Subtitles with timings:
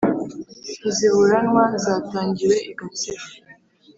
[0.79, 3.25] ntiziburanwa zatangiwe i gatsibo